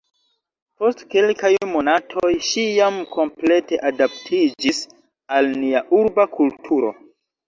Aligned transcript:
Post 0.83 1.01
kelkaj 1.15 1.49
monatoj, 1.73 2.31
ŝi 2.51 2.63
jam 2.63 2.97
komplete 3.15 3.79
adaptiĝis 3.89 4.79
al 5.37 5.51
nia 5.59 5.83
urba 5.99 6.27
kulturo. 6.39 6.91